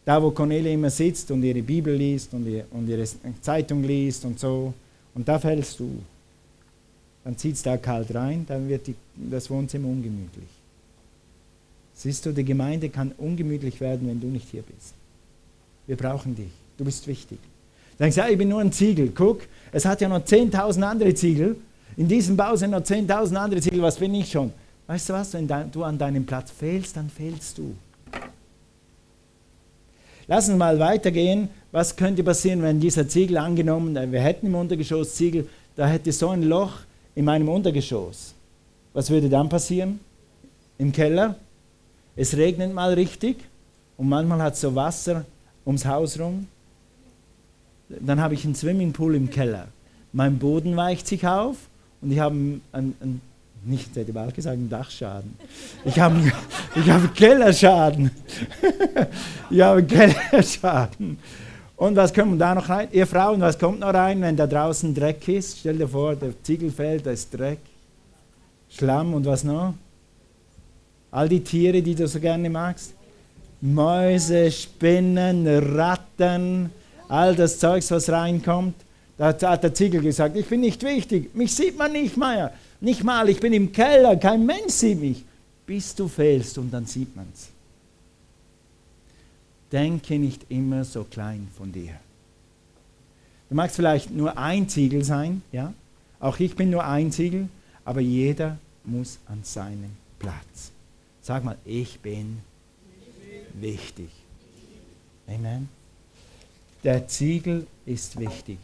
[0.09, 3.05] Da, wo Cornelia immer sitzt und ihre Bibel liest und, ihr, und ihre
[3.41, 4.73] Zeitung liest und so.
[5.13, 6.01] Und da fällst du.
[7.23, 10.49] Dann zieht es da kalt rein, dann wird die, das Wohnzimmer ungemütlich.
[11.93, 14.95] Siehst du, die Gemeinde kann ungemütlich werden, wenn du nicht hier bist.
[15.85, 16.53] Wir brauchen dich.
[16.79, 17.37] Du bist wichtig.
[17.99, 19.11] Dann denkst du, ja, ich bin nur ein Ziegel.
[19.13, 19.41] Guck,
[19.71, 21.55] es hat ja noch 10.000 andere Ziegel.
[21.97, 23.83] In diesem Bau sind noch 10.000 andere Ziegel.
[23.83, 24.51] Was bin ich schon?
[24.87, 25.31] Weißt du was?
[25.33, 27.75] Wenn du an deinem Platz fehlst, dann fehlst du.
[30.29, 31.49] Lass uns mal weitergehen.
[31.71, 36.11] Was könnte passieren, wenn dieser Ziegel angenommen, äh, wir hätten im Untergeschoss Ziegel, da hätte
[36.11, 36.73] so ein Loch
[37.15, 38.35] in meinem Untergeschoss.
[38.93, 39.99] Was würde dann passieren?
[40.77, 41.35] Im Keller?
[42.15, 43.37] Es regnet mal richtig
[43.97, 45.25] und manchmal hat es so Wasser
[45.65, 46.47] ums Haus rum.
[47.89, 49.69] Dann habe ich einen Swimmingpool im Keller.
[50.13, 51.57] Mein Boden weicht sich auf
[52.01, 53.21] und ich habe einen, einen
[53.63, 55.33] nicht, hätte bald gesagt, einen Dachschaden.
[55.85, 56.15] Ich habe
[56.75, 58.11] ich hab einen Kellerschaden.
[59.49, 61.17] ich habe einen Kellerschaden.
[61.75, 62.89] Und was kommt da noch rein?
[62.91, 65.59] Ihr Frauen, was kommt noch rein, wenn da draußen Dreck ist?
[65.59, 67.59] Stell dir vor, der Ziegel fällt, da ist Dreck,
[68.69, 69.73] Schlamm und was noch?
[71.11, 72.93] All die Tiere, die du so gerne magst.
[73.61, 76.69] Mäuse, Spinnen, Ratten,
[77.07, 78.75] all das Zeugs, was reinkommt.
[79.17, 82.53] Da hat der Ziegel gesagt, ich bin nicht wichtig, mich sieht man nicht mehr.
[82.81, 85.23] Nicht mal, ich bin im Keller, kein Mensch sieht mich.
[85.65, 87.49] Bis du fehlst und dann sieht man es.
[89.71, 91.93] Denke nicht immer so klein von dir.
[93.49, 95.73] Du magst vielleicht nur ein Ziegel sein, ja?
[96.19, 97.49] Auch ich bin nur ein Ziegel,
[97.85, 100.71] aber jeder muss an seinem Platz.
[101.21, 102.39] Sag mal, ich bin
[103.53, 104.09] wichtig.
[105.27, 105.69] Amen.
[106.83, 108.57] Der Ziegel ist wichtig.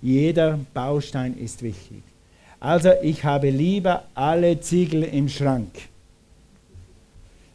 [0.00, 2.02] Jeder Baustein ist wichtig.
[2.62, 5.68] Also ich habe lieber alle Ziegel im Schrank.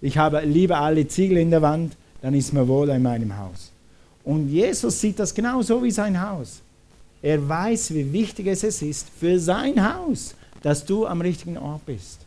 [0.02, 3.72] Ich habe lieber alle Ziegel in der Wand, dann ist mir wohl in meinem Haus.
[4.26, 6.60] Und Jesus sieht das genauso wie sein Haus.
[7.22, 12.20] Er weiß, wie wichtig es ist für sein Haus, dass du am richtigen Ort bist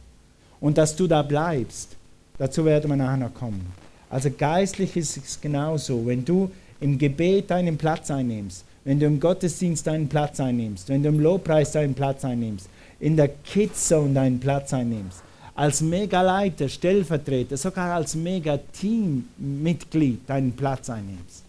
[0.58, 1.96] und dass du da bleibst.
[2.38, 3.66] Dazu werden wir nachher noch kommen.
[4.08, 6.06] Also geistlich ist es genauso.
[6.06, 11.02] Wenn du im Gebet deinen Platz einnimmst, wenn du im Gottesdienst deinen Platz einnimmst, wenn
[11.02, 15.22] du im Lobpreis deinen Platz einnimmst, in der Kidzone deinen Platz einnimmst,
[15.54, 21.44] als Megaleiter, Stellvertreter, sogar als Mega-Team-Mitglied deinen Platz einnimmst.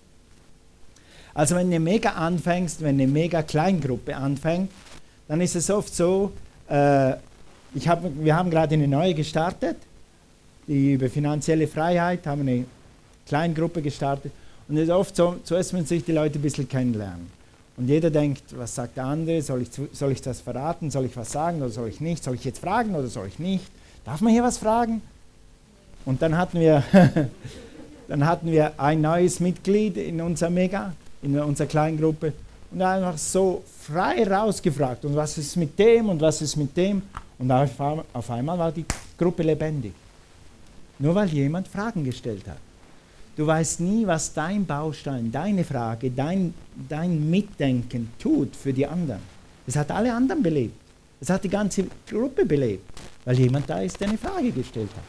[1.33, 4.69] Also wenn du mega anfängst, wenn eine mega Kleingruppe anfängt,
[5.29, 6.33] dann ist es oft so,
[6.69, 7.13] äh,
[7.73, 9.77] ich hab, wir haben gerade eine neue gestartet,
[10.67, 12.65] die über finanzielle Freiheit haben eine
[13.25, 14.33] Kleingruppe gestartet
[14.71, 17.29] und es ist oft so, zuerst müssen sich die Leute ein bisschen kennenlernen.
[17.75, 19.41] Und jeder denkt, was sagt der andere?
[19.41, 20.89] Soll ich, soll ich das verraten?
[20.89, 22.23] Soll ich was sagen oder soll ich nicht?
[22.23, 23.65] Soll ich jetzt fragen oder soll ich nicht?
[24.05, 25.01] Darf man hier was fragen?
[26.05, 26.85] Und dann hatten wir,
[28.07, 32.31] dann hatten wir ein neues Mitglied in unserer Mega, in unserer kleinen Gruppe.
[32.71, 35.03] Und einfach so frei rausgefragt.
[35.03, 37.01] Und was ist mit dem und was ist mit dem?
[37.37, 38.85] Und auf einmal war die
[39.17, 39.91] Gruppe lebendig.
[40.97, 42.70] Nur weil jemand Fragen gestellt hat.
[43.37, 46.53] Du weißt nie, was dein Baustein, deine Frage, dein,
[46.89, 49.21] dein Mitdenken tut für die anderen.
[49.65, 50.75] Es hat alle anderen belebt.
[51.21, 52.83] Es hat die ganze Gruppe belebt,
[53.25, 55.03] weil jemand da ist, der eine Frage gestellt hat.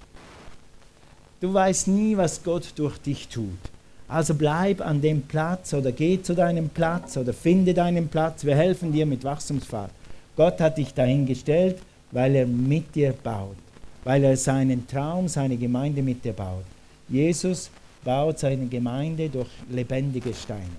[1.41, 3.59] Du weißt nie, was Gott durch dich tut.
[4.07, 8.45] Also bleib an dem Platz oder geh zu deinem Platz oder finde deinen Platz.
[8.45, 9.91] Wir helfen dir mit Wachstumsfahrt.
[10.37, 11.79] Gott hat dich dahingestellt,
[12.11, 13.57] weil er mit dir baut,
[14.05, 16.65] weil er seinen Traum, seine Gemeinde mit dir baut.
[17.09, 17.71] Jesus
[18.05, 20.77] baut seine Gemeinde durch lebendige Steine.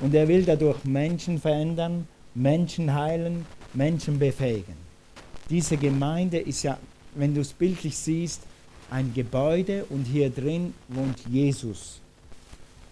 [0.00, 4.74] Und er will dadurch Menschen verändern, Menschen heilen, Menschen befähigen.
[5.48, 6.78] Diese Gemeinde ist ja,
[7.14, 8.42] wenn du es bildlich siehst,
[8.90, 12.00] ein Gebäude und hier drin wohnt Jesus.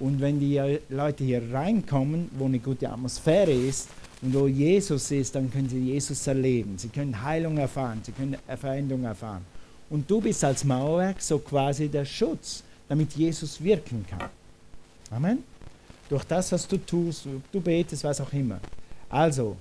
[0.00, 3.88] Und wenn die Leute hier reinkommen, wo eine gute Atmosphäre ist
[4.22, 6.76] und wo Jesus ist, dann können sie Jesus erleben.
[6.78, 9.44] Sie können Heilung erfahren, sie können Veränderung erfahren.
[9.90, 14.28] Und du bist als Mauerwerk so quasi der Schutz, damit Jesus wirken kann.
[15.10, 15.44] Amen.
[16.08, 18.60] Durch das, was du tust, du betest, was auch immer.
[19.08, 19.56] Also,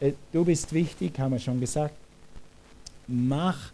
[0.00, 1.94] äh, du bist wichtig, haben wir schon gesagt.
[3.06, 3.72] Mach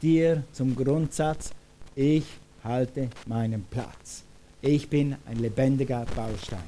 [0.00, 1.50] dir zum Grundsatz,
[1.94, 2.24] ich
[2.62, 4.22] halte meinen Platz.
[4.60, 6.58] Ich bin ein lebendiger Baustein.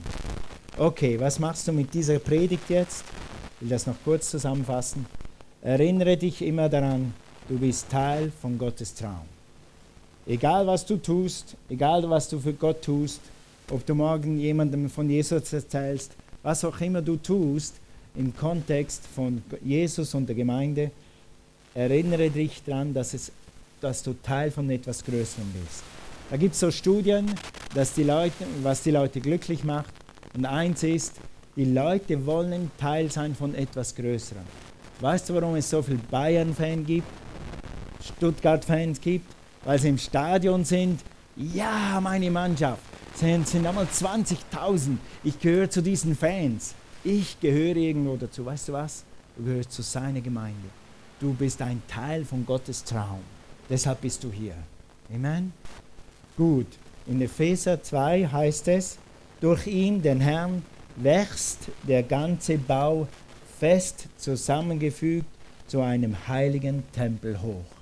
[0.76, 3.04] Okay, was machst du mit dieser Predigt jetzt?
[3.57, 5.07] Ich will das noch kurz zusammenfassen.
[5.61, 7.12] Erinnere dich immer daran,
[7.48, 9.38] du bist Teil von Gottes Traum.
[10.28, 13.18] Egal was du tust, egal was du für Gott tust,
[13.70, 16.12] ob du morgen jemandem von Jesus erzählst,
[16.42, 17.76] was auch immer du tust,
[18.14, 20.90] im Kontext von Jesus und der Gemeinde,
[21.74, 23.32] erinnere dich daran, dass, es,
[23.80, 25.82] dass du Teil von etwas Größerem bist.
[26.28, 27.24] Da gibt es so Studien,
[27.74, 29.94] dass die Leute, was die Leute glücklich macht.
[30.34, 31.14] Und eins ist,
[31.56, 34.44] die Leute wollen Teil sein von etwas Größerem.
[35.00, 37.08] Weißt du, warum es so viele Bayern-Fans gibt,
[38.02, 39.38] Stuttgart-Fans gibt?
[39.64, 41.00] Weil sie im Stadion sind.
[41.36, 42.82] Ja, meine Mannschaft.
[43.14, 44.96] Sind, sind einmal 20.000.
[45.24, 46.74] Ich gehöre zu diesen Fans.
[47.04, 48.44] Ich gehöre irgendwo dazu.
[48.44, 49.04] Weißt du was?
[49.36, 50.68] Du gehörst zu seiner Gemeinde.
[51.20, 53.20] Du bist ein Teil von Gottes Traum.
[53.68, 54.54] Deshalb bist du hier.
[55.12, 55.52] Amen.
[56.36, 56.66] Gut.
[57.06, 58.98] In Epheser 2 heißt es,
[59.40, 60.62] durch ihn, den Herrn,
[60.96, 63.08] wächst der ganze Bau
[63.58, 65.26] fest zusammengefügt
[65.66, 67.77] zu einem heiligen Tempel hoch.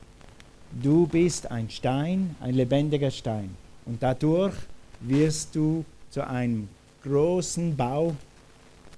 [0.82, 3.56] Du bist ein Stein, ein lebendiger Stein.
[3.86, 4.54] Und dadurch
[5.00, 6.68] wirst du zu einem
[7.02, 8.14] großen Bau,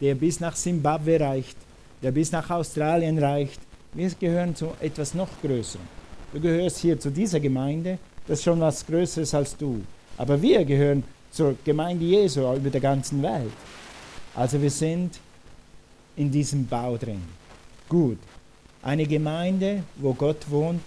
[0.01, 1.57] der bis nach Simbabwe reicht,
[2.03, 3.61] der bis nach Australien reicht.
[3.95, 5.85] Wir gehören zu etwas noch Größerem.
[6.33, 9.81] Du gehörst hier zu dieser Gemeinde, das ist schon was Größeres als du.
[10.17, 13.53] Aber wir gehören zur Gemeinde Jesu über der ganzen Welt.
[14.35, 15.21] Also wir sind
[16.17, 17.23] in diesem Bau drin.
[17.89, 18.19] Gut.
[18.83, 20.83] Eine Gemeinde, wo Gott wohnt,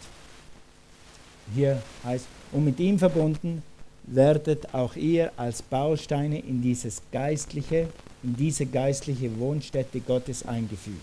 [1.54, 3.64] hier heißt, und mit ihm verbunden
[4.04, 7.88] werdet auch ihr als Bausteine in dieses geistliche,
[8.24, 11.02] in diese geistliche Wohnstätte Gottes eingefügt.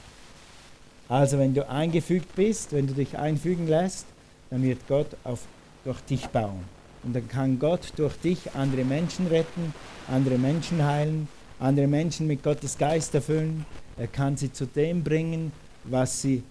[1.08, 4.06] Also wenn du eingefügt bist, wenn du dich einfügen lässt,
[4.50, 5.40] dann wird Gott auf,
[5.84, 6.64] durch dich bauen.
[7.02, 9.72] Und dann kann Gott durch dich andere Menschen retten,
[10.08, 11.28] andere Menschen heilen,
[11.60, 13.64] andere Menschen mit Gottes Geist erfüllen.
[13.96, 15.52] Er kann sie zu dem bringen,
[15.84, 16.42] was sie,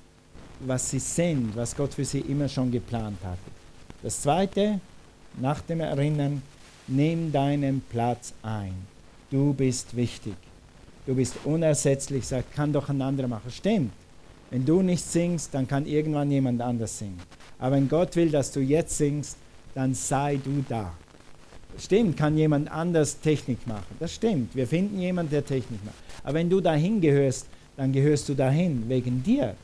[0.62, 3.57] was sie sind, was Gott für sie immer schon geplant hatte.
[4.04, 4.80] Das Zweite,
[5.38, 6.42] nach dem Erinnern,
[6.88, 8.74] nimm deinen Platz ein.
[9.32, 10.36] Du bist wichtig.
[11.06, 13.52] Du bist unersetzlich, sagt, kann doch ein anderer machen.
[13.52, 13.92] Stimmt.
[14.50, 17.20] Wenn du nicht singst, dann kann irgendwann jemand anders singen.
[17.60, 19.38] Aber wenn Gott will, dass du jetzt singst,
[19.74, 20.94] dann sei du da.
[21.78, 23.96] Stimmt, kann jemand anders Technik machen.
[24.00, 24.56] Das stimmt.
[24.56, 25.96] Wir finden jemanden, der Technik macht.
[26.24, 29.56] Aber wenn du dahin gehörst, dann gehörst du dahin wegen dir.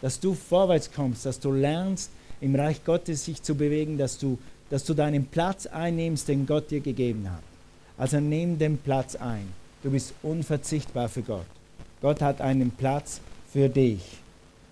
[0.00, 4.38] Dass du vorwärts kommst, dass du lernst, im Reich Gottes sich zu bewegen, dass du
[4.70, 7.42] dass du deinen Platz einnimmst, den Gott dir gegeben hat.
[7.98, 9.52] Also nimm den Platz ein.
[9.82, 11.46] Du bist unverzichtbar für Gott.
[12.00, 13.20] Gott hat einen Platz
[13.52, 14.00] für dich.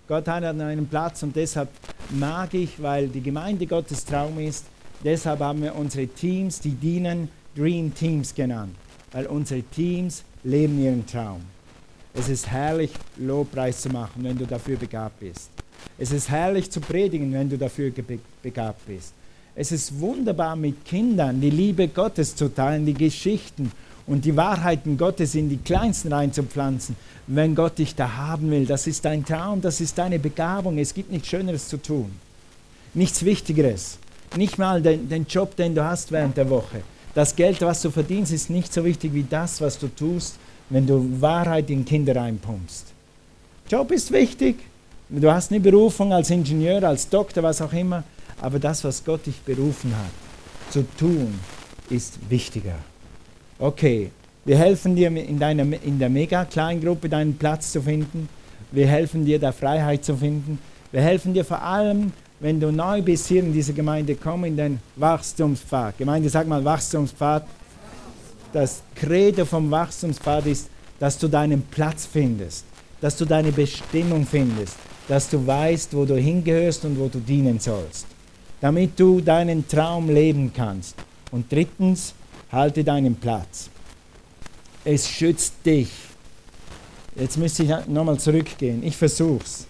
[0.07, 1.69] Gott hat einen Platz und deshalb
[2.11, 4.65] mag ich, weil die Gemeinde Gottes Traum ist,
[5.05, 8.75] deshalb haben wir unsere Teams, die dienen, Dream Teams genannt,
[9.13, 11.43] weil unsere Teams leben ihren Traum.
[12.15, 15.51] Es ist herrlich, Lobpreis zu machen, wenn du dafür begabt bist.
[15.99, 17.93] Es ist herrlich zu predigen, wenn du dafür
[18.43, 19.13] begabt bist.
[19.57, 23.73] Es ist wunderbar mit Kindern die Liebe Gottes zu teilen, die Geschichten
[24.07, 26.95] und die Wahrheiten Gottes in die Kleinsten reinzupflanzen,
[27.27, 28.67] wenn Gott dich da haben will.
[28.67, 30.79] Das ist dein Traum, das ist deine Begabung.
[30.79, 32.13] Es gibt nichts Schöneres zu tun.
[32.95, 33.99] Nichts Wichtigeres.
[34.37, 36.83] Nicht mal den, den Job, den du hast während der Woche.
[37.15, 40.37] Das Geld, was du verdienst, ist nicht so wichtig wie das, was du tust,
[40.71, 42.87] wenn du Wahrheit in Kinder reinpumpst.
[43.69, 44.57] Job ist wichtig.
[45.11, 48.05] Du hast eine Berufung als Ingenieur, als Doktor, was auch immer.
[48.41, 51.35] aber das, was Gott dich berufen hat, zu tun,
[51.91, 52.77] ist wichtiger.
[53.59, 54.11] Okay,
[54.45, 58.29] wir helfen dir in, deiner, in der Mega-Kleingruppe deinen Platz zu finden.
[58.71, 60.59] Wir helfen dir, da Freiheit zu finden.
[60.93, 64.57] Wir helfen dir vor allem, wenn du neu bist hier in diese Gemeinde, komm in
[64.57, 65.99] den Wachstumspfad.
[65.99, 67.47] Gemeinde, sag mal Wachstumspfad.
[68.53, 70.69] Das Credo vom Wachstumspfad ist,
[71.01, 72.65] dass du deinen Platz findest,
[73.01, 74.77] dass du deine Bestimmung findest,
[75.09, 78.07] dass du weißt, wo du hingehörst und wo du dienen sollst,
[78.61, 80.95] damit du deinen Traum leben kannst.
[81.31, 82.15] Und drittens,
[82.53, 83.71] halte deinen Platz.
[84.85, 85.91] Es schützt dich.
[87.15, 88.83] Jetzt müsste ich nochmal zurückgehen.
[88.83, 89.67] Ich versuch's.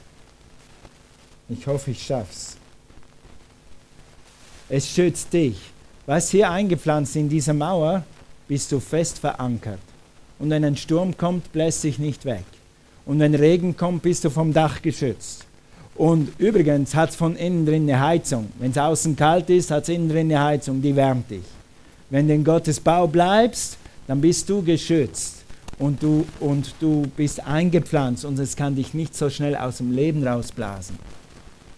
[1.48, 2.56] Ich hoffe, ich schaff's.
[4.68, 5.56] Es schützt dich.
[6.06, 8.04] Was hier eingepflanzt in dieser Mauer,
[8.46, 9.80] bist du fest verankert.
[10.38, 12.44] Und wenn ein Sturm kommt, bläst sich nicht weg.
[13.08, 15.46] Und wenn Regen kommt, bist du vom Dach geschützt.
[15.94, 18.50] Und übrigens hat es von innen drin eine Heizung.
[18.58, 21.42] Wenn es außen kalt ist, hat es innen drin eine Heizung, die wärmt dich.
[22.10, 25.36] Wenn du in Gottes Bau bleibst, dann bist du geschützt
[25.78, 29.90] und du, und du bist eingepflanzt und es kann dich nicht so schnell aus dem
[29.90, 30.98] Leben rausblasen.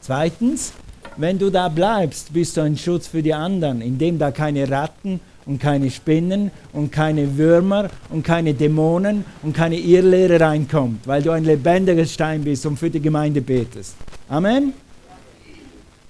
[0.01, 0.73] Zweitens,
[1.17, 5.21] wenn du da bleibst, bist du ein Schutz für die anderen, indem da keine Ratten
[5.51, 11.33] und keine Spinnen und keine Würmer und keine Dämonen und keine Irrlehre reinkommt, weil du
[11.33, 13.97] ein lebendiger Stein bist und für die Gemeinde betest.
[14.29, 14.73] Amen?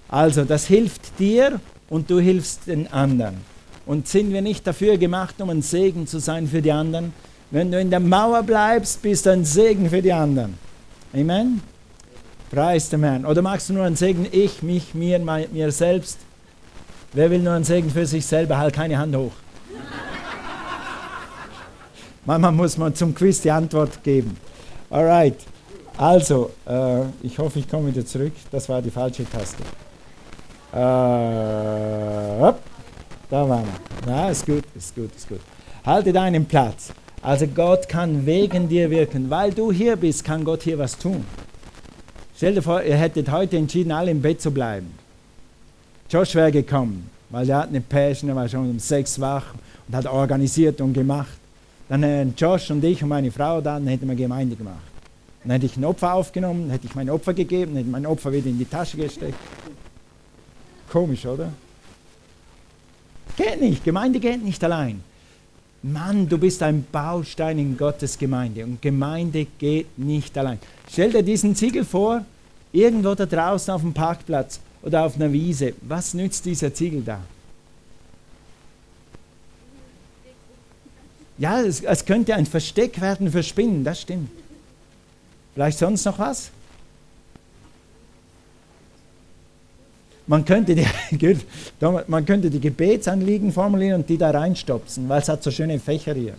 [0.08, 3.36] Also, das hilft dir und du hilfst den anderen.
[3.86, 7.14] Und sind wir nicht dafür gemacht, um ein Segen zu sein für die anderen?
[7.50, 10.58] Wenn du in der Mauer bleibst, bist du ein Segen für die anderen.
[11.14, 11.62] Amen?
[12.50, 13.24] Preis dem Herrn.
[13.24, 14.26] Oder magst du nur einen Segen?
[14.30, 16.18] Ich, mich, mir, mir selbst.
[17.12, 18.56] Wer will nur einen Segen für sich selber?
[18.56, 19.32] Halt keine Hand hoch.
[22.24, 24.36] Manchmal muss man zum Quiz die Antwort geben.
[24.90, 25.36] Alright.
[25.96, 28.32] Also, äh, ich hoffe, ich komme wieder zurück.
[28.52, 29.62] Das war die falsche Taste.
[30.72, 32.60] Äh, hopp,
[33.28, 34.12] da waren wir.
[34.12, 35.40] Ja, ist gut, ist gut, ist gut.
[35.84, 36.92] Halte deinen Platz.
[37.22, 39.28] Also Gott kann wegen dir wirken.
[39.28, 41.24] Weil du hier bist, kann Gott hier was tun.
[42.36, 44.94] Stell dir vor, ihr hättet heute entschieden, alle im Bett zu bleiben.
[46.10, 49.54] Josh wäre gekommen, weil er hat eine Passion, er war schon um sechs wach
[49.86, 51.38] und hat organisiert und gemacht.
[51.88, 54.82] Dann äh, Josh und ich und meine Frau dann hätten wir Gemeinde gemacht.
[55.44, 58.48] Dann hätte ich ein Opfer aufgenommen, hätte ich mein Opfer gegeben, hätte mein Opfer wieder
[58.48, 59.38] in die Tasche gesteckt.
[60.90, 61.52] Komisch, oder?
[63.36, 65.02] Geht nicht, Gemeinde geht nicht allein.
[65.82, 70.58] Mann, du bist ein Baustein in Gottes Gemeinde und Gemeinde geht nicht allein.
[70.90, 72.24] Stell dir diesen Ziegel vor,
[72.72, 75.74] irgendwo da draußen auf dem Parkplatz oder auf einer Wiese.
[75.82, 77.20] Was nützt dieser Ziegel da?
[81.38, 84.30] Ja, es, es könnte ein Versteck werden für Spinnen, das stimmt.
[85.54, 86.50] Vielleicht sonst noch was?
[90.26, 90.86] Man könnte, die,
[92.06, 96.14] man könnte die Gebetsanliegen formulieren und die da reinstopsen, weil es hat so schöne Fächer
[96.14, 96.34] hier.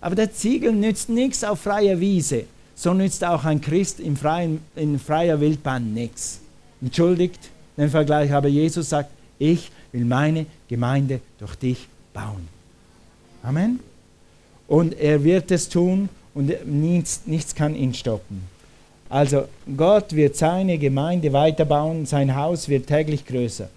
[0.00, 2.44] Aber der Ziegel nützt nichts auf freier Wiese.
[2.76, 6.40] So nützt auch ein Christ in, freien, in freier Wildbahn nichts.
[6.84, 7.40] Entschuldigt
[7.78, 12.46] den Vergleich, aber Jesus sagt, ich will meine Gemeinde durch dich bauen.
[13.42, 13.80] Amen.
[14.68, 18.42] Und er wird es tun und nichts, nichts kann ihn stoppen.
[19.08, 19.44] Also
[19.76, 23.68] Gott wird seine Gemeinde weiterbauen, sein Haus wird täglich größer.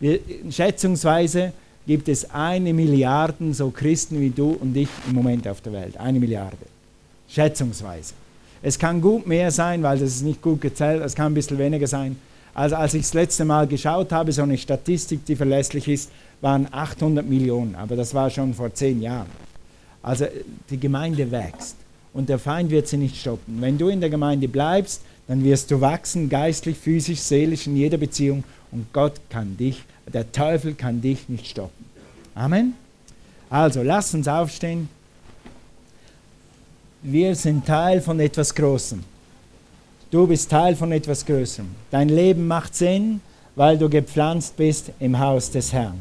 [0.00, 1.52] Wir, schätzungsweise
[1.86, 5.96] gibt es eine Milliarde so Christen wie du und ich im Moment auf der Welt.
[5.98, 6.56] Eine Milliarde.
[7.28, 8.14] Schätzungsweise.
[8.62, 11.58] Es kann gut mehr sein, weil das ist nicht gut gezählt, es kann ein bisschen
[11.58, 12.16] weniger sein.
[12.54, 16.68] Also als ich das letzte Mal geschaut habe, so eine Statistik, die verlässlich ist, waren
[16.70, 19.30] 800 Millionen, aber das war schon vor zehn Jahren.
[20.02, 20.26] Also
[20.70, 21.76] die Gemeinde wächst
[22.12, 23.60] und der Feind wird sie nicht stoppen.
[23.60, 27.96] Wenn du in der Gemeinde bleibst, dann wirst du wachsen, geistlich, physisch, seelisch, in jeder
[27.96, 31.84] Beziehung und Gott kann dich, der Teufel kann dich nicht stoppen.
[32.34, 32.74] Amen.
[33.48, 34.88] Also, lass uns aufstehen.
[37.02, 39.02] Wir sind Teil von etwas Großem.
[40.14, 41.66] Du bist Teil von etwas Größerem.
[41.90, 43.20] Dein Leben macht Sinn,
[43.56, 45.98] weil du gepflanzt bist im Haus des Herrn.